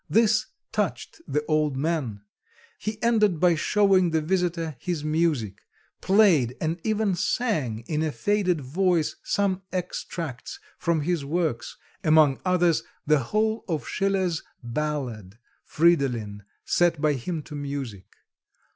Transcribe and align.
This 0.09 0.47
touched 0.71 1.21
the 1.27 1.45
old 1.45 1.77
man; 1.77 2.21
he 2.79 2.99
ended 3.03 3.39
by 3.39 3.53
showing 3.53 4.09
the 4.09 4.19
visitor 4.21 4.75
his 4.79 5.03
music, 5.03 5.61
played 6.01 6.55
and 6.59 6.81
even 6.83 7.13
sang 7.13 7.81
in 7.85 8.01
a 8.01 8.11
faded 8.11 8.61
voice 8.61 9.17
some 9.21 9.61
extracts 9.71 10.59
from 10.79 11.01
his 11.01 11.23
works, 11.23 11.77
among 12.03 12.39
others 12.43 12.81
the 13.05 13.19
whole 13.19 13.63
of 13.69 13.87
Schiller's 13.87 14.41
ballad, 14.63 15.37
Fridolin, 15.65 16.45
set 16.65 16.99
by 16.99 17.13
him 17.13 17.43
to 17.43 17.53
music. 17.53 18.07